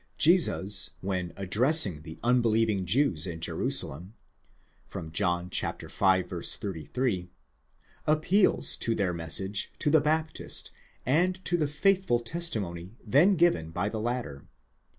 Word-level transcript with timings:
Jesus, 0.17 0.89
when 1.01 1.31
addressing 1.37 2.01
the 2.01 2.17
unbelieving 2.23 2.87
Jews 2.87 3.27
in 3.27 3.39
Jerusalem, 3.39 4.15
{John 5.11 5.51
v. 5.51 5.55
33), 5.91 7.29
appeals 8.07 8.75
to 8.77 8.95
their 8.95 9.13
message 9.13 9.71
to 9.77 9.91
the 9.91 10.01
Baptist, 10.01 10.71
and 11.05 11.45
to 11.45 11.55
the 11.55 11.67
faithful 11.67 12.19
testi 12.19 12.59
mony 12.59 12.97
then 13.05 13.35
given 13.35 13.69
by 13.69 13.89
the 13.89 14.01
latter. 14.01 14.47